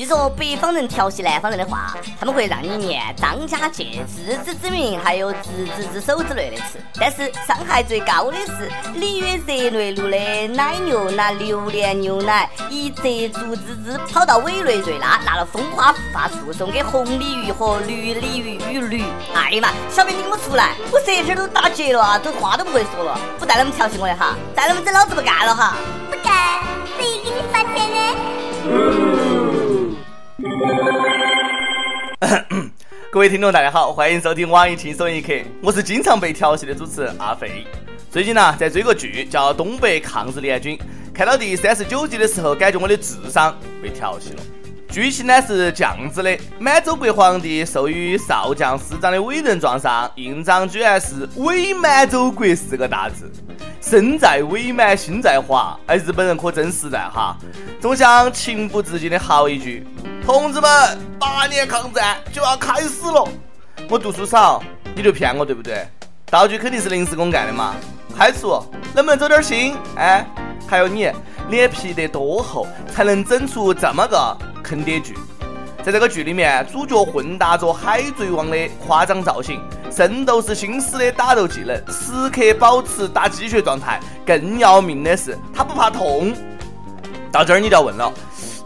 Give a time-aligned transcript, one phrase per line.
[0.00, 6.80] 据说北方人调戏南方人的话，他们会让你念张家界、自知之明，还有执子之手之类的词。
[6.98, 19.04] 但是伤害最高的是里约热内卢的奶牛拿榴莲牛奶以泽竹之姿跑到委内瑞拉，拿了风花护发素送给红鲤鱼和绿鲤鱼与驴。
[19.34, 23.20] 哎呀妈，小编你给我出来，我舌头都打结了啊，都话都不会说了。
[23.38, 25.76] 不带那么调戏我的哈，再那么整老子不干了哈。
[26.10, 26.62] 不干，
[26.96, 28.99] 谁给你发钱的？
[33.10, 37.66] 各位听众，大家好，欢迎收听网易轻松一刻，我是经常被调戏的主持人阿飞。
[38.10, 40.76] 最近呢，在追个剧叫《东北抗日联军》，
[41.12, 44.42] 看到第三十九集的时候，感觉我的智商被调戏了。
[44.88, 53.30] 剧情呢是这样子的：满洲国皇帝授予少将师长的委任状上印章居然是“伪满洲国”四个大字。
[53.80, 55.78] 身在伪满，心在华。
[55.86, 57.36] 哎，日本人可真实在哈！
[57.80, 59.84] 总想情不自禁的嚎一句
[60.32, 60.70] ：“同志们，
[61.18, 63.26] 八年抗战就要开始了！”
[63.90, 64.62] 我读书少，
[64.94, 65.84] 你就骗我对不对？
[66.26, 67.74] 道具肯定是临时工干的嘛！
[68.16, 68.64] 开除，
[68.94, 69.76] 能不能走点心？
[69.96, 70.24] 哎，
[70.68, 71.10] 还有你，
[71.48, 72.64] 脸皮得多厚，
[72.94, 75.18] 才能整出这么个坑爹剧？
[75.82, 79.60] 在这个剧里面，主角混搭着海贼王的夸张造型。
[79.90, 83.98] 圣斗士星矢的打斗技能，时刻保持打鸡血状态。
[84.24, 86.32] 更要命的是，他不怕痛。
[87.32, 88.12] 到这儿你就要问了，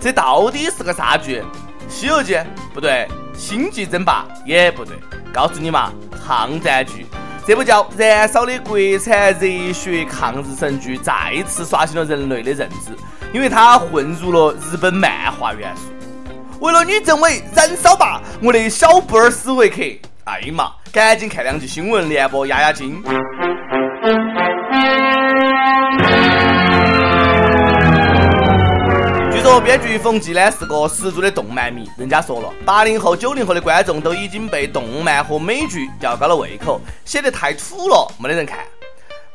[0.04, 1.40] 这到底是个啥剧？
[1.88, 2.34] 《西游记》
[2.74, 4.94] 不对，《星际争霸》也不对。
[5.32, 5.90] 告诉你嘛，
[6.26, 7.06] 抗战剧。
[7.46, 12.90] 这部叫《燃烧》的国产热血抗日神剧，再次刷新了人类的认知，
[13.32, 15.84] 因为它混入了日本漫画元素。
[16.60, 19.80] 为了女政委，燃烧吧，我的小布尔斯维克！
[20.24, 20.70] 哎呀妈！
[20.92, 23.02] 赶紧看两集新闻联播压压惊。
[29.60, 38.58] 编剧冯骥呢是个十足的动漫迷，人家说了，八零后、九零后的观众都已经被动漫和美剧吊高了胃口，写得太土了，没得人看。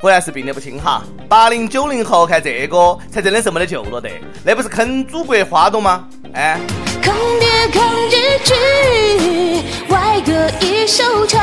[0.02, 1.04] 果然是病得不轻哈！
[1.28, 4.10] 八零九零后看这个才真的是没得救了的，
[4.46, 6.08] 那不是坑祖国花朵吗？
[6.34, 6.60] 哎。
[7.02, 11.42] 抗跌抗日剧，外歌已收场，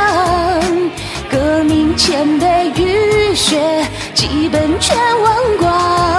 [1.30, 3.84] 革命前辈浴血，
[4.14, 6.15] 基本全忘光。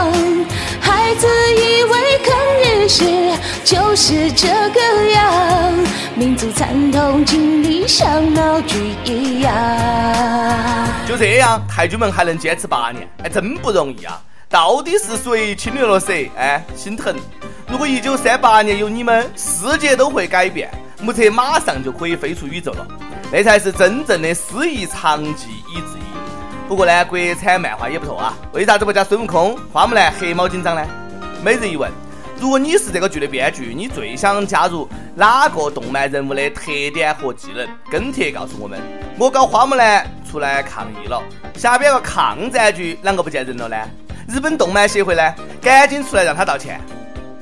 [3.67, 4.79] 就是这个
[5.11, 5.73] 样，
[6.15, 9.53] 民族惨痛经历像闹剧一样。
[11.05, 14.21] 就这样，太君们还能坚持八年，哎，真不容易啊！
[14.47, 16.31] 到底是谁侵略了谁？
[16.37, 17.13] 哎，心疼。
[17.67, 20.69] 如果一九三八年有你们，世界都会改变，
[21.01, 22.87] 目测马上就可以飞出宇宙了。
[23.33, 26.69] 那才是真正的诗意长记以制夷。
[26.69, 30.81] 不过呢，国产漫画也不错啊，为啥子不加孙悟空、花木兰、黑猫警长呢？
[31.43, 31.91] 每日一问：
[32.39, 37.67] 如果你是这个剧的编剧，你最想加入哪个动漫人物的特点和技能？
[37.89, 38.79] 跟帖告诉我们。
[39.17, 41.21] 我搞花木兰出来抗议了，
[41.55, 43.75] 下边个抗战剧啷个不见人了呢？
[44.27, 46.79] 日本动漫协会呢，赶紧出来让他道歉。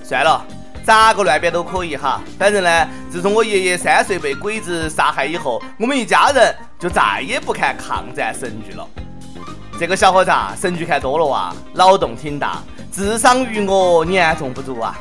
[0.02, 0.46] 算了，
[0.86, 2.22] 咋个乱编都可以哈。
[2.40, 8.88] 反正呢，自从我爷爷三岁被鬼子杀害以后，我们一家人就再也不看抗战神剧了。
[9.78, 12.64] 这个小伙子，神剧看多了哇，脑洞挺大，
[12.96, 14.98] 智商与我严重不足啊。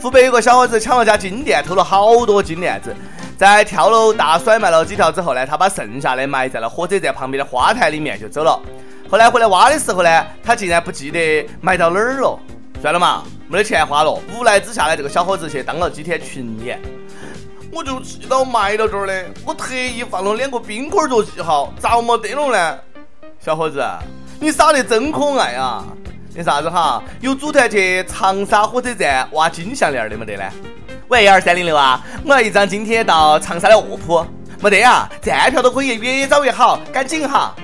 [0.00, 2.96] 湖北有个小伙子抢了家金店，偷了好多金链子，
[3.36, 8.58] 在跳楼大甩卖了几条之后呢，他把剩下的埋在了火车站旁边的花坛里面就走了。
[9.10, 12.38] 后来回来挖的时候呢，他竟然不记得埋到哪儿了。
[12.80, 13.24] 算了嘛。
[13.46, 16.80] 没得钱花了，无奈之下呢，这个小伙子去当了几天群演。
[17.70, 22.78] 我就记到埋到这儿的，我特意放了两个冰棍做记号，咋没得了呢？
[23.38, 23.84] 小伙子，
[24.40, 25.84] 你傻得真可爱啊！
[26.38, 30.44] 那啥子哈，有组团去长沙火车站挖金项链的没得呢？
[31.08, 34.22] 喂，二三零六啊，我要一张今天到长沙的卧铺。
[34.60, 37.54] 没得啊，站票都可以越早越好，赶紧哈！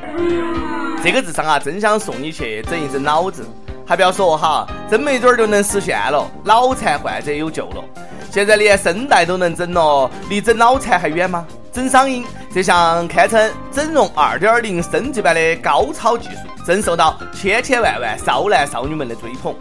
[1.05, 3.47] 这个智商啊，真想送你去整一整脑子。
[3.87, 7.85] 还不要说哈，真没准儿就能实现了，脑残患者有救了。
[8.31, 11.47] 现在连声带都能整了，离整脑残还远吗？
[11.73, 19.55] 整嗓音这项堪称整容二点零升级版的高超技术，正受到千千万万少男少女们的追捧。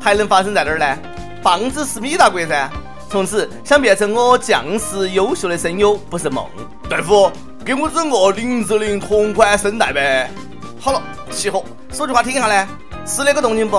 [0.00, 0.98] 还能发生在哪儿呢？
[1.42, 2.70] 棒子是米大国噻。
[3.10, 6.46] 从此想变成我将士优秀的声优不是梦。
[6.90, 7.32] 大夫，
[7.64, 10.30] 给我整个林志玲同款声带呗。
[10.78, 12.68] 好了，齐合，说句话听一下呢。
[13.06, 13.76] 是那个动静不？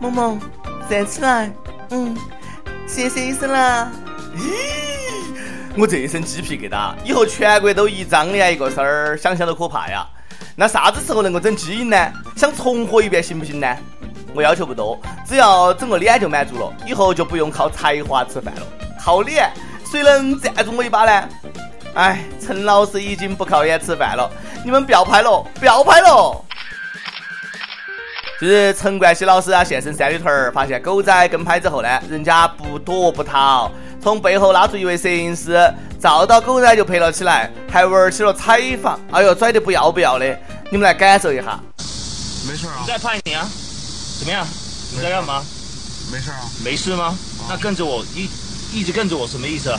[0.00, 0.40] 萌萌，
[0.88, 1.52] 站起来。
[1.90, 2.16] 嗯，
[2.86, 3.90] 谢谢医生啦。
[4.36, 4.87] 咦，
[5.80, 10.04] 我这一身鸡皮疙瘩，以后全国都一张脸一个声儿，想想都可怕呀。
[10.56, 12.12] 那啥子时候能够整基因呢？
[12.34, 13.76] 想重活一遍行不行呢？
[14.34, 18.62] 我要求不多，只要整个脸就满足了，以后就不用靠才华吃饭了，
[19.00, 19.48] 靠脸，
[19.88, 21.28] 谁能赞助我一把呢？
[21.94, 24.28] 哎，陈老师已经不靠脸吃饭了，
[24.64, 26.44] 你们不要拍了，不要拍了。
[28.40, 33.70] 就是陈冠希老师啊，现身三里屯儿，发现狗仔跟拍之后呢，人家不躲不逃，
[34.02, 35.58] 从背后拉住一位摄影师，
[36.00, 38.98] 照到狗仔就拍了起来，还玩起了采访。
[39.12, 40.38] 哎呦，拽得不要不要的，
[40.70, 41.60] 你们来感受一下。
[42.48, 43.46] 没事啊，在拍你啊？
[44.18, 44.46] 怎么样？
[44.94, 45.42] 你在干嘛？
[46.12, 46.40] 没事啊。
[46.64, 47.16] 没事吗？
[47.48, 48.28] 那跟着我一
[48.72, 49.78] 一直跟着我什么意思啊？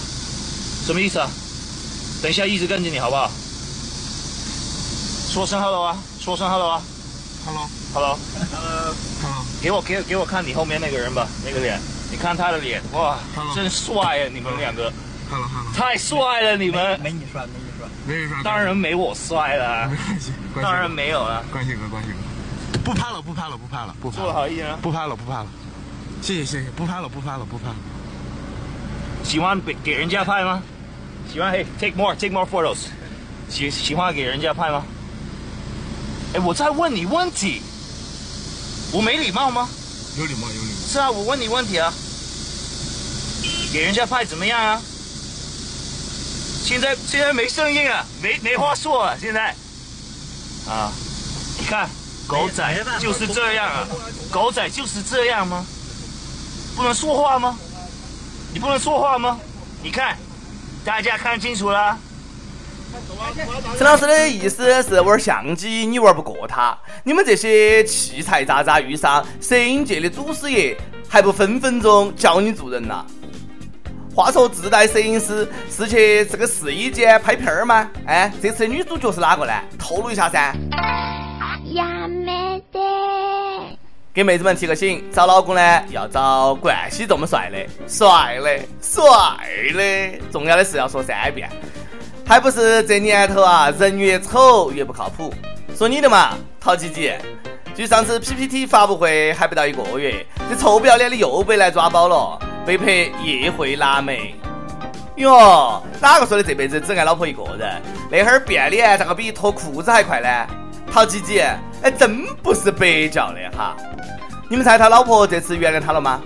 [0.85, 1.29] 什么意思啊？
[2.21, 3.31] 等一下一直跟着你好不好？
[5.31, 6.81] 说声 hello 啊，说声 hello 啊
[7.45, 8.17] Hello，，hello。
[8.51, 11.79] Hello，给我给给我看你后面那个人吧，那个脸，
[12.11, 13.17] 你看他的脸，哇
[13.53, 14.29] 真帅啊！
[14.33, 14.91] 你们两个
[15.75, 17.87] 太帅了，你们没你帅，没你帅。
[18.05, 18.37] 没你帅。
[18.43, 21.43] 当然没我帅了没，关系，当然没有了。
[21.51, 24.77] 关系哥，关系哥，不拍了，不拍了，不拍了，不拍了！
[24.81, 25.47] 不拍了，不拍了，
[26.21, 27.75] 谢谢谢谢，不拍了，不拍了，不拍了。
[29.23, 30.63] 喜欢给给人家拍吗？
[31.31, 32.87] 喜欢嘿，take more take more photos。
[33.49, 34.83] 喜喜欢给人家拍吗？
[36.33, 37.61] 哎，我在问你问题，
[38.91, 39.69] 我没礼貌吗？
[40.17, 40.68] 有礼貌，有礼貌。
[40.91, 41.93] 是啊，我问你问题啊。
[43.71, 44.81] 给人家拍怎么样啊？
[46.65, 49.55] 现在现在没声音啊，没没话说啊，现在。
[50.67, 50.91] 啊，
[51.59, 51.87] 你看，
[52.27, 53.87] 狗仔就是这样啊，
[54.31, 55.63] 狗仔就是这样吗？
[56.75, 57.55] 不能说话吗？
[58.51, 59.39] 你不能说话吗？
[59.83, 60.17] 你看，
[60.83, 61.95] 大家看清楚了。
[63.76, 70.76] 陈老师的意思是玩相机你玩不过他，你们这些器材渣渣遇上摄影界的祖师爷，
[71.08, 73.04] 还不分分钟教你做人呐？
[74.14, 77.90] 话说自带摄影师是去这个试衣间拍片儿吗？
[78.06, 79.52] 哎，这次的女主角是哪个呢？
[79.76, 80.54] 透露一下噻。
[81.64, 83.76] やめて。
[84.12, 89.02] 给妹子们提个醒，找老公呢要找冠希这么帅的，帅的，帅
[89.72, 91.50] 的，重要的是要说三遍。
[92.29, 95.33] 还不是这年头啊，人越丑越不靠谱。
[95.75, 97.11] 说你的嘛，陶吉吉。
[97.75, 104.35] 距上次 PPT 发布会还不到一个月，这臭不要脸的又被来抓包了，被拍夜会腊梅。
[105.15, 107.81] 哟，哪个说的这辈子只爱老婆一个人？
[108.11, 110.29] 那会儿变脸咋个比脱裤子还快呢？
[110.93, 111.41] 陶吉吉，
[111.81, 113.75] 哎，真不是白叫的哈！
[114.47, 116.21] 你们猜他老婆这次原谅他了吗？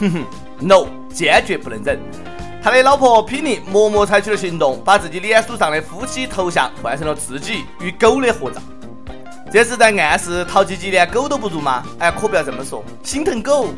[0.00, 0.24] 哼哼
[0.58, 1.96] ，no，坚决不能忍。
[2.64, 8.58] 他的老婆品宁默默采取了行动，把自己脸书上的夫妻头像换成了自己与狗的合照。
[9.52, 11.84] 这是在暗示陶吉吉连狗都不如吗？
[11.98, 13.74] 哎，可不要这么说，心疼狗。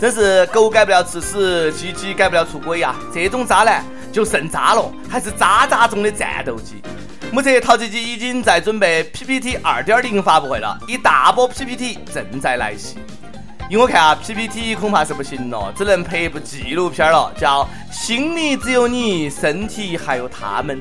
[0.00, 6.82] 真是狗改不了吃屎，鸡鸡改不了出轨呀、这种渣男就剩渣了，还是渣渣中的战斗机。
[7.30, 12.96] 目前，陶吉吉已经在准备 PPT 二点零发布会了，一大波 PPT 正在来袭。
[13.70, 17.62] 因为我看啊，PPT 恐怕是不行了，只能拍一部纪录片了，叫
[17.92, 20.74] 《心里只有你，身体还有他们》。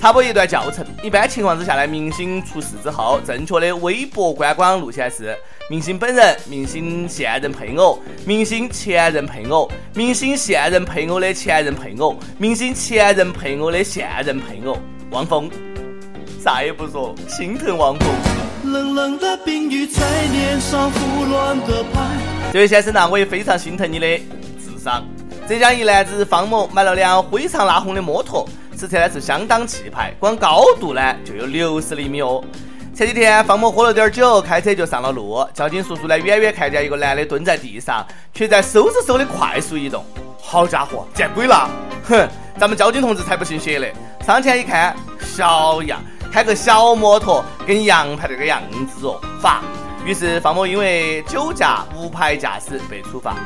[0.00, 5.36] 插播一段教程：一般情况之下呢，明星出事之后，正确的微博观光路线是：
[5.70, 14.76] 明星本人、明星现任配偶、明星前任配偶、明星现任配偶的前任配偶、明星前任配偶的现任配偶。
[15.12, 15.48] 汪峰，
[16.42, 18.37] 啥也不说，心疼汪峰。
[18.72, 22.00] 冷冷的冰雨在脸上胡乱的拍。
[22.52, 24.06] 这位先生呢，我也非常心疼你的
[24.58, 25.04] 智商。
[25.48, 28.46] 浙江一男子方某买了辆灰长拉红的摩托，
[28.76, 32.44] 此车呢是相当气派，光高度呢就有六十厘米哦。
[32.94, 40.04] 前几天方某喝了点酒，开车就上了路，交警叔叔呢远远看见一个男的蹲在地上，却在嗖嗖嗖的快速移动。
[40.40, 41.68] 好家伙，见鬼了！
[42.04, 43.92] 哼，咱们交警同志才不信邪嘞！
[44.26, 49.62] 上前一看，小样，开个小摩托跟洋排这个样子哦，罚。
[50.04, 53.36] 于是方某因为酒驾无牌驾驶被处罚。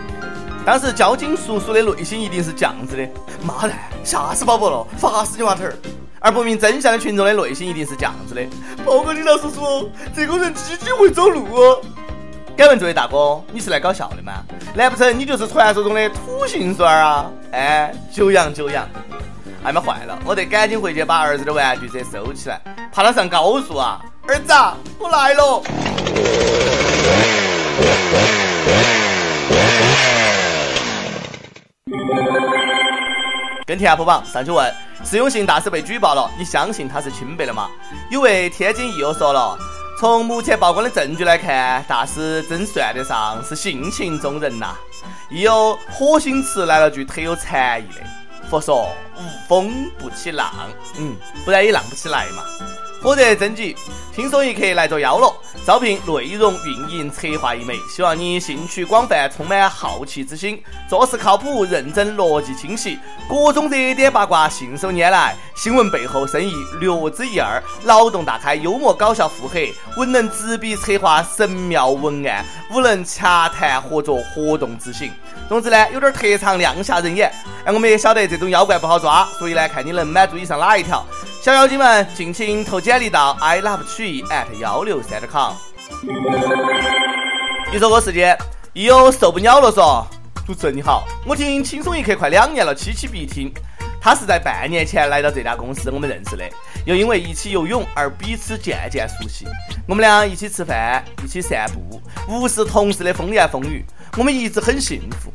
[0.64, 3.08] 当时交警叔叔的内心一定是这样子的：
[3.42, 3.72] 妈蛋，
[4.04, 5.74] 吓死宝宝了，罚死你娃头儿！
[6.20, 8.42] 而不明真相的群众的内心一定是这样子的：
[8.84, 11.80] 报告警察叔叔，这个人鸡鸡会走路哦。
[12.56, 14.44] 敢问这位大哥，你是来搞笑的吗？
[14.74, 17.28] 难不成你就是传说中的土行孙儿啊？
[17.50, 18.86] 哎，久仰久仰。
[19.64, 22.60] 哎妈坏了，我得赶紧回去把儿子的玩具车收起来，
[22.92, 24.00] 怕他上高速啊！
[24.26, 24.52] 儿子，
[24.98, 25.62] 我来了。
[33.64, 34.72] 跟帖播榜上去问：
[35.04, 37.68] 实用性大师被举报了，你相信他是清白的吗？
[38.10, 39.56] 有位天津益友说了，
[39.98, 44.74] 从目前曝光的证据来看，大师真算得上是性情中人呐。
[45.30, 48.00] 亦有火星池来了句特有禅意的：
[48.50, 50.52] 佛说无风不起浪，
[50.98, 52.42] 嗯，不然也浪不起来嘛。
[53.02, 53.74] 火热征集，
[54.14, 55.34] 轻松一刻来作妖了。
[55.66, 62.96] 招聘内容运营策划一枚，希望你兴趣广泛，充满好奇之心，做事靠谱、认真、逻辑清晰，
[63.28, 75.10] 各种热点八卦信手拈来，新闻背后深意略知一二，脑洞大开、幽默搞笑腹黑，文能执笔策划神妙文案，武能洽谈合作活动执行。
[75.48, 77.32] 总之呢，有点特长，亮瞎人眼。
[77.64, 81.04] 哎，我们也晓得这种妖怪不好抓，所以呢，看你能满足以上哪一条。
[81.42, 85.54] 小妖精们，尽情投简历到 i love 曲艺 at 幺六三 com。
[87.72, 88.38] 一说个时间，
[88.72, 90.06] 一友受不了了，说
[90.46, 93.52] ：“主持人你好，我听轻松一刻快两年了，期期必听。
[94.00, 96.48] 他是在半年前来到这家公司，我们认识的，
[96.86, 99.44] 又因为一起游泳而彼此渐渐熟悉。
[99.88, 103.84] 我们俩一起吃饭，一起散步，无视同事的风言风语，
[104.16, 105.32] 我们一直很幸福。”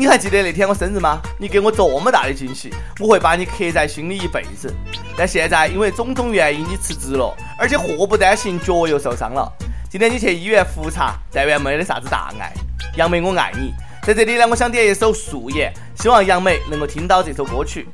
[0.00, 1.20] 你还记得那天我生日吗？
[1.40, 4.72] 你给我这么大的惊喜，我会把你刻在心里一辈子。
[5.16, 9.52] 但现在因为种种原因，你辞职了，而且祸不单行，脚又受伤了。
[9.90, 12.52] 今天你去医院复查，但愿没得啥子大碍。
[12.94, 13.74] 杨梅，我爱你。
[14.04, 17.88] 在这里呢，我想点一首《素颜》，希望杨梅能够听到这首歌曲。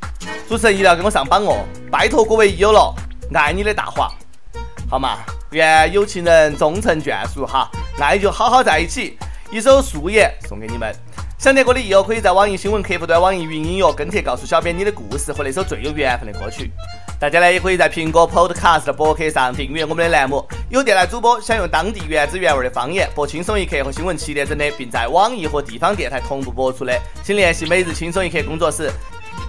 [0.47, 2.95] 主持人一定要给我上榜哦，拜托各位益友了，
[3.33, 4.13] 爱你的大华，
[4.91, 5.21] 好嘛？
[5.53, 9.17] 愿有情人终成眷属哈，爱就好好在一起。
[9.51, 10.95] 一首《素颜》送给你们。
[11.37, 16.71] 想听歌的益友可以在网易新闻客户端、网易云音乐跟帖告诉小编你的故事和那首最有缘分的歌曲。
[17.21, 20.47] 大家呢也可以在苹果 Podcast 博客上订阅我们的栏目。
[20.71, 28.91] 有电台主播想用当地原汁原味的方言播《轻松一刻》和新闻七点整的，并在网易和地方电台同步播出的，请联系每日轻松一刻工作室，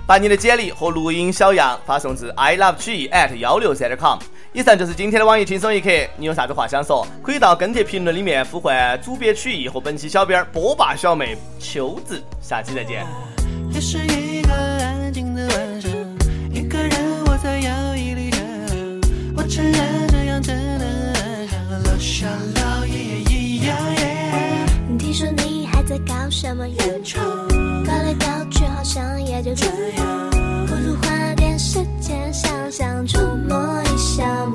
[0.07, 4.19] 把你的简历和录音小样发送至 i love 曲艺 at 幺六三 com。
[4.53, 7.05] 以上就是今天的网易轻松一刻，你有啥子话想说？
[7.23, 12.23] 可以到跟帖评论里面呼唤主编曲艺和本期小编波霸小妹秋子。
[12.39, 13.03] 下期再见。
[24.97, 27.25] 听说你还在搞什么原创，
[29.55, 29.65] 这
[29.97, 30.29] 样。
[30.67, 34.45] 不如花点时间想想，触摸一下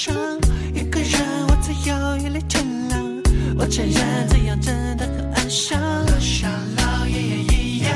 [0.00, 0.14] 上，
[0.72, 3.02] 一个人我在摇椅里乘凉。
[3.58, 5.76] 我承认这样真的很安详，
[6.06, 7.90] 和像老爷爷一样。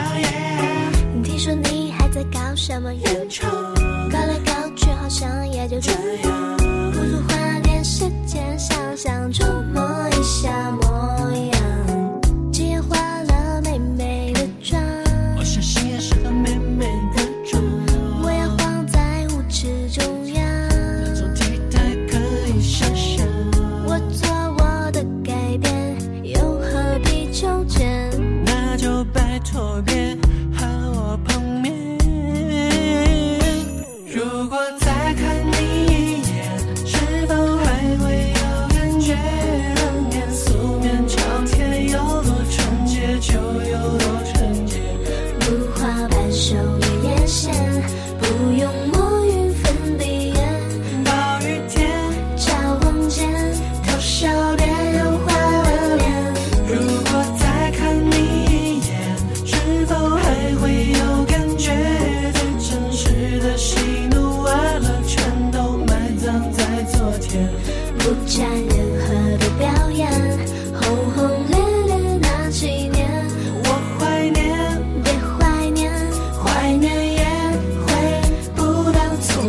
[1.23, 3.49] 听说你还在搞什么原创，
[4.11, 6.57] 搞来搞去好像也就这样。
[6.93, 9.33] 不如花点时间想想，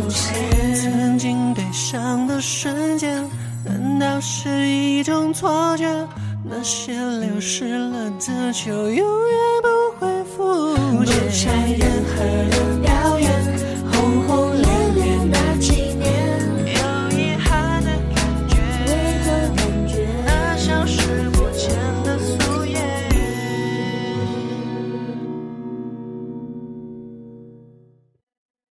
[0.08, 3.22] 现曾经对上的瞬间，
[3.64, 5.86] 难道是一种错觉？
[6.46, 9.68] 那些流失了的，就永远不
[9.98, 11.14] 会复见。
[11.16, 12.63] 不在人海。